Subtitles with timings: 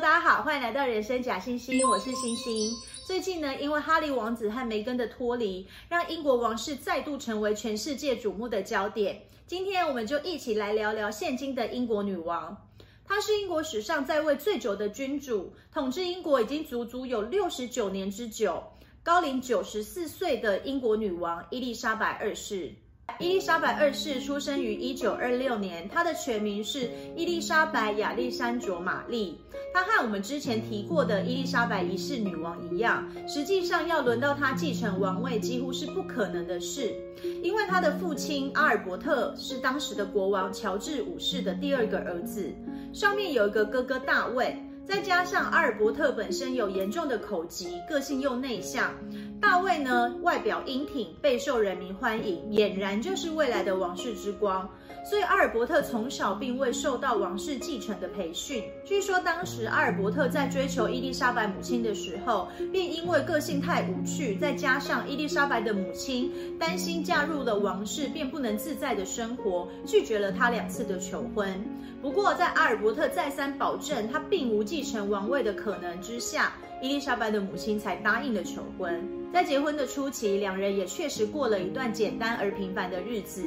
[0.00, 2.72] 大家好，欢迎来到人生假星星，我是星星。
[3.06, 9.20] 最近呢，因为哈利王子和梅根的脱离，让英国王室再度成为全世界瞩目的焦点。
[9.46, 12.56] 今天我们就一起来聊聊现今的英国女王。
[13.04, 18.64] 她是英国史上在位最久的君主，统治英国已经足足有六十九年之久。
[19.02, 22.72] 高龄九十四岁的英国女王伊丽莎白二世。
[23.18, 29.38] 伊丽莎白二世出生于一九二六年，她的全名是伊丽莎白亚历山卓玛丽。
[29.72, 36.94] 他和我们之前提过的伊丽莎白一世女王一样，实际上要轮到她继承王位几乎是不可能的事，
[37.42, 42.52] 因为她的父亲阿尔伯特是当时的国王乔治五世的第二个儿子，
[42.92, 44.62] 上面有一个哥哥大卫。
[44.84, 48.92] 再加上阿尔伯特本身有严重的口疾，个性又内向，
[49.40, 54.68] 大卫呢，外表英挺，备受人民欢迎，俨然就是未来的王室之光。
[55.04, 58.62] 所以阿尔伯特从小并未受到王室继承的培训。
[58.84, 71.52] 据说当时阿尔伯特在追求伊丽莎白母亲的时候，便因为个性太无趣，再加上伊丽莎白的母亲担心嫁入了王室便不能自在的生活，拒绝了他两次的求婚。
[72.00, 79.06] 不过在阿尔伯特再三保证他并无继承王位的可能之下，伊丽莎白的母亲才答应了求婚。
[79.30, 83.44] 在结婚的初期，两人也确实过了一段简单而平凡的日子。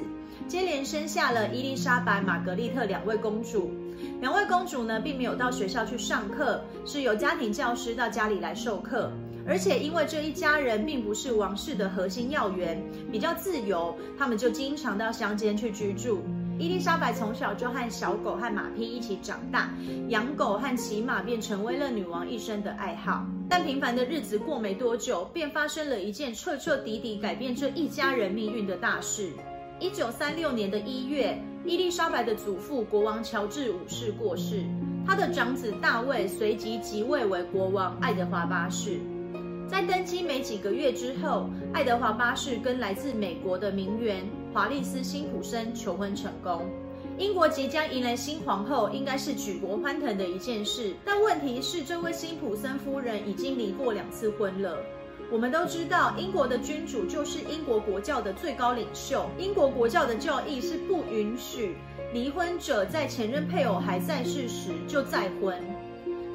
[0.47, 3.71] 接连生下了伊丽莎白、玛格丽特两位公主。
[4.21, 9.11] 两位公主呢，并没有到学校去上课，是由家庭教师到家里来授课。
[9.47, 12.79] 而且因为这一家人并不是王室的核心要员，
[13.11, 16.21] 比较自由，他们就经常到乡间去居住。
[16.57, 19.69] 伊丽莎白从小就和小狗和马匹一起长大，
[20.07, 23.25] 养狗和骑马便成为了女王一生的爱好。
[23.49, 29.31] 但平凡的日子过没多久，便发生了一件彻彻底底改变这一家人命运的大事。
[29.79, 34.63] 一九三六年的一月，伊丽莎白的祖父国王乔治五世过世，
[35.05, 38.99] 他的长子大卫随即即位为国王爱德华八世。
[39.67, 46.69] 在登基没几个月之后，爱德华八世跟来自美国的名媛华丽丝辛普森求婚成功。
[47.17, 50.93] 英国即将迎来新皇后，应该是举国欢腾的一件事。
[51.03, 54.77] 但问题是，这位辛普森夫人已经离过两次婚了。
[55.31, 59.25] 我们都知道，英国的君主就是英国国教的最高领袖。
[59.39, 61.75] 英国国教的教义是不允许
[62.13, 65.57] 离婚者在前任配偶还在世时就再婚。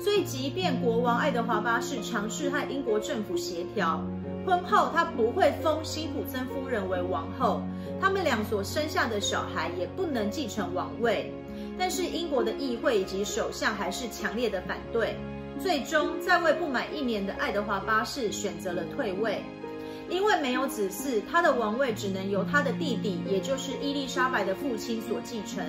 [0.03, 4.03] 所以，即便国王爱德华八世尝试和英国政府协调，
[4.47, 7.61] 婚后他不会封辛普森夫人为王后，
[8.01, 11.31] 他们俩所生下的小孩也不能继承王位。
[11.79, 15.17] 但是，英国的议会以及首相还是强烈的反对。
[15.59, 19.43] 最终，在位不满一年的爱德华八世选择了退位，
[20.09, 25.63] 因为没有子嗣，他的王位只能由他的弟弟，也就是伊丽莎白的父亲所继承。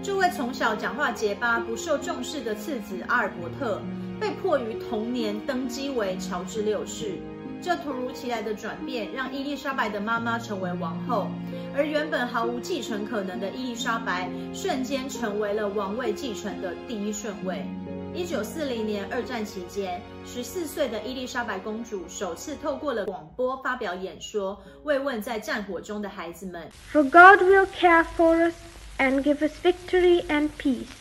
[0.00, 3.82] 这位从小讲话结巴、不受重视的次子阿尔伯特，
[4.20, 7.18] 被迫于同年登基为乔治六世。
[7.60, 11.26] 这突如其来的转变，让伊丽莎白的妈妈成为王后，
[11.74, 17.66] 而原本毫无继承可能的伊丽莎白，瞬间成为了王位继承的第一顺位。
[18.14, 26.70] 一九四零年二战期间，十四岁的伊丽莎白公主首次透过了广播发表演说，慰问在战火中的孩子们。
[26.92, 28.54] For God will care for us
[28.97, 30.91] and give us victory and peace.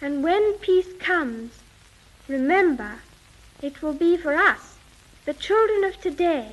[0.00, 1.50] And when peace comes,
[2.28, 3.00] remember,
[3.60, 4.76] it will be for us,
[5.24, 6.48] the children of today,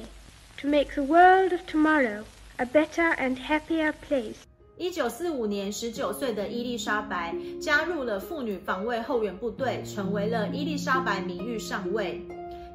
[0.57, 2.25] to make the world of tomorrow
[2.59, 4.35] a better and happier place.
[4.77, 12.22] 一九四五年，十九岁的伊丽莎白加入了妇女防卫后援部队，成为了伊丽莎白名誉上尉，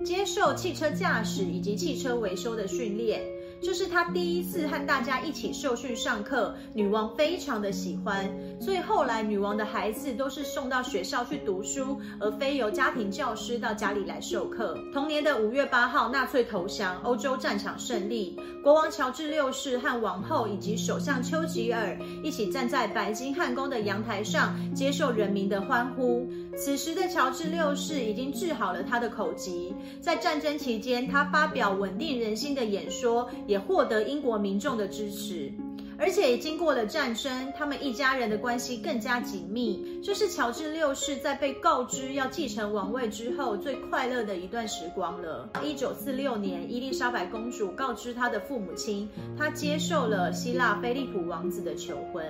[0.04, 3.22] 接受汽车驾驶以及汽车维修的训练。
[3.61, 8.25] 这是他第一次和大家一起受训上课，女王非常的喜欢，
[8.59, 14.77] 所以后来女王的孩子都是送到学校去读书，而非由家庭教师到家里来授课。
[14.93, 26.25] 同年的五月八号，纳粹投降，欧洲战场胜利，国王乔治六世和王后以及首相丘吉尔一起站在白金汉宫的阳台上，接受人民的欢呼。
[26.57, 33.29] 此时的乔治六世已经治好了他的口疾，在战争期间，他发表稳定人心的演说。
[33.49, 35.51] 也获得英国民众的支持，
[35.97, 39.99] 而且经过了战争，他们一家人的关系更加紧密。
[40.03, 45.49] 这是乔治六世在被告知要继承王位之后最快乐的一段时光了。
[45.63, 52.23] 一九四六年，伊丽莎白公主告知她的父母亲，她接受了希腊菲利普王子的求婚。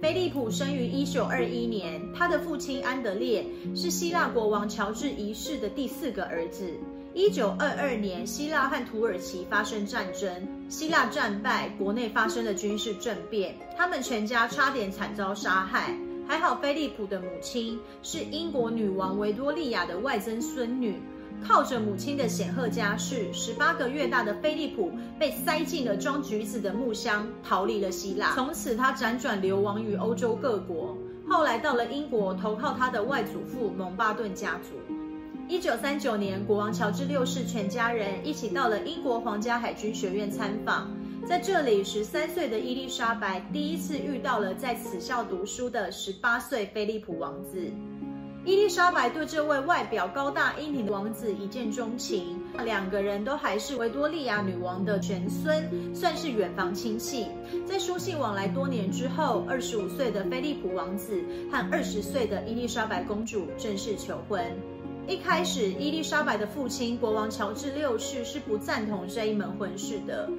[0.00, 3.44] 菲利普生于一九二一年，他的父亲安德烈
[3.76, 6.64] 是希腊国王乔治一世的第四个儿子。
[7.14, 10.30] 一九二二年，希腊和土耳其发生战争，
[10.70, 15.94] 希腊战败，国内发生了军事政变，他们全家差点惨遭杀害。
[16.26, 20.94] 还好菲利普的母亲是英国女王维多利亚的外曾孙女。
[21.46, 28.32] 靠着母亲的显赫家世，十八个月大的菲利普被塞进了装橘子的木箱，逃离了希腊。
[28.34, 30.96] 从此，他辗转流亡于欧洲各国，
[31.28, 34.76] 后来到了英国，投靠他的外祖父蒙巴顿家族。
[35.52, 40.90] 一九三九年，国王乔治六世全家人一起到了英国皇家海军学院参访，
[41.28, 47.70] 在这里，十三岁的伊丽莎白第一次遇到了在此校读书的十八岁菲利普王子。
[48.46, 57.26] 伊丽莎白对这位外表高大英挺的王子一见钟情，两个人都还是维多利亚女王的玄孙，算是远房亲戚。
[57.66, 61.22] 在书信往来多年之后，二十五岁的菲利普王子
[61.52, 64.42] 和二十岁的伊丽莎白公主正式求婚。
[65.08, 70.30] 一开始，伊丽莎白的父亲国王乔治六世是不赞同这一门婚事的。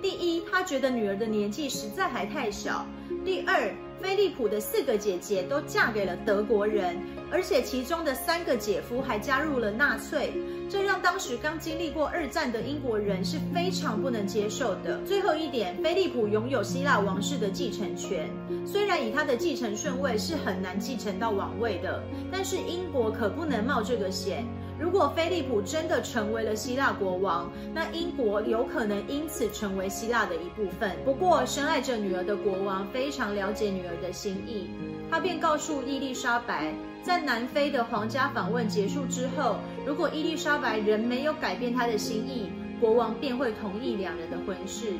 [0.00, 2.86] 第一，他觉得女儿的年纪实在还太小；
[3.24, 6.96] 第二，菲利普的四个姐姐都嫁给了德国人。
[7.32, 10.32] 而且其中的三个姐夫还加入了纳粹，
[10.70, 15.00] 这让当时刚经历过二战的英国人是非常不能接受的。
[15.06, 18.28] 最后一点，菲利普拥有希腊王室的继承权，
[18.66, 24.46] 虽然以他的继承顺位是很难继承到王位的，但是英国可不能冒这个险。
[24.82, 30.90] 如果菲利普真的成为了希腊国王，那英国有可能因此成为希腊的一部分。
[31.04, 34.68] 不过，深爱着女儿的国王非常了解女儿的心意，
[35.08, 36.74] 他便告诉伊丽莎白。
[37.00, 42.50] 在南非的皇家访问结束之后，如果伊丽莎白仍没有改变她的心意，
[42.80, 44.94] 国王便会同意两人的婚事。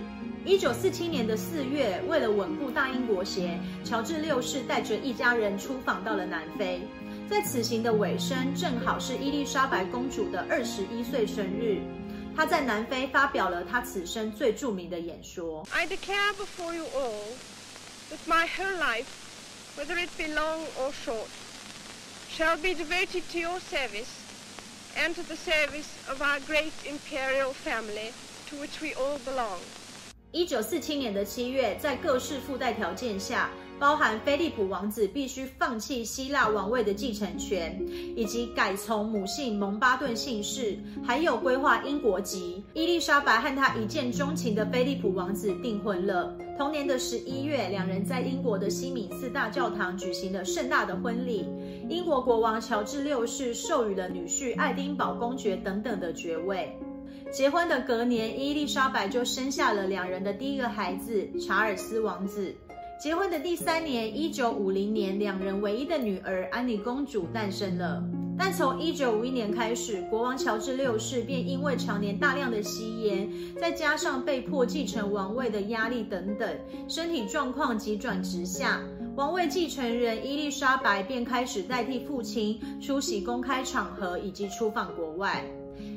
[0.44, 6.82] 一九四七年的四月，为了稳固大英国协，乔治六世带着一家人出访到了南非。
[7.30, 11.80] 在此行的尾声，正好是伊丽莎白公主的二十一岁生日，
[12.36, 15.66] 她在南非发表了她此生最著名的演说。
[15.70, 17.34] I declare before you all
[18.10, 19.06] that my whole life,
[19.76, 21.28] whether it be long or short,
[22.30, 24.10] shall be devoted to your service
[24.96, 28.12] and to the service of our great imperial family
[28.50, 29.58] to which we all belong.
[30.32, 33.50] 一九四七年的七月，在各式附带条件下，
[33.82, 37.84] 包含菲利普王子必须放弃希腊王位的继承权，
[38.14, 42.62] 以及改从母姓蒙巴顿姓氏，还有规划英国籍。
[42.74, 46.32] 伊丽莎白和她一见钟情的菲利普王子订婚了。
[46.56, 51.44] 同年的十一月，两人在英国的西敏寺大教堂举行了盛大的婚礼。
[51.88, 56.72] 英国国王乔治六世授予了女婿爱丁堡公爵等等的爵位。
[57.32, 62.54] 结婚的隔年，伊丽莎白就生下了两人的第一个孩子查尔斯王子。
[63.02, 68.00] 结婚的第三年，一九五零年，两人唯一的女儿安妮公主诞生了。
[68.38, 73.28] 但从一九五一年开始，国王乔治六世便因为常年大量的吸烟，
[73.60, 76.48] 再加上被迫继承王位的压力等等，
[76.86, 78.80] 身体状况急转直下。
[79.16, 85.44] 王位继承人伊丽莎白便开始代替父亲出席公开场合以及出访国外。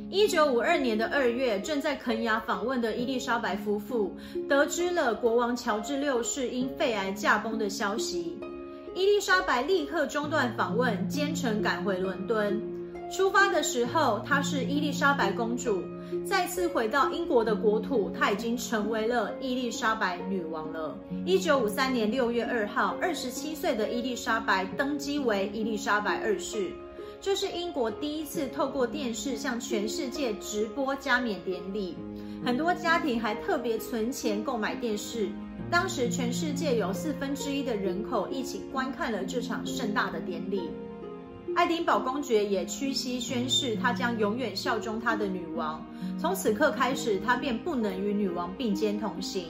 [0.10, 4.16] 一九五二年的二月，正在肯亚访问的伊丽莎白夫妇
[4.48, 8.38] 得知了国王乔治六世因肺癌驾崩的消息。
[8.94, 12.62] 伊丽莎白立刻中断访问，兼程赶回伦敦。
[13.12, 15.82] 出发的时候，她是伊丽莎白公主；
[16.24, 20.96] 再次回到英国的国土，她已经成为了伊丽莎白女王了。
[21.26, 26.72] 一九五三年六月二号，二十七岁的伊丽莎白登基为伊丽莎白二世。
[27.26, 31.96] 这是英国第一次透过电视向全世界直播加冕典礼，
[32.46, 35.30] 很多家庭还特别存钱购买电视。
[35.72, 40.70] 当时全世界有四分之一的人口一起观看了这场盛大的典礼。
[41.56, 45.84] 爱丁堡公爵也屈膝宣誓，他将永远效忠他的女王。
[46.20, 49.48] 从此刻开始，他便不能与女王并肩同行。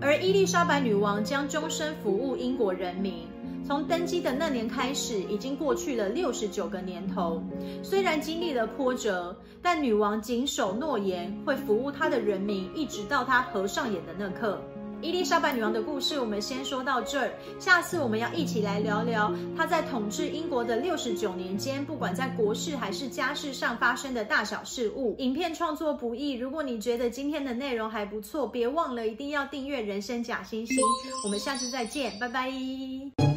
[0.00, 3.22] 而伊丽莎白女王将终身服务英国人民。
[3.68, 7.42] 从登基的那年开始，已经过去了六十九个年头。
[7.82, 14.58] 虽然经历了波折，但女王谨守诺言，会服务她的人民，一直到她合上眼的那刻。
[15.02, 17.30] 伊丽莎白女王的故事，我们先说到这儿。
[17.58, 25.14] 下次我们要一起来聊聊她在统治英国的六十九年间，不管在国事还是家事上发生的大小事物。
[25.18, 30.74] 影片创作不易，如果你觉得今天的内容还不错，别忘了一定要订阅人生假星星。
[31.22, 33.27] 我们下次再见，拜拜。